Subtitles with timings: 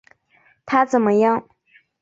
[0.65, 1.47] 他怎么样？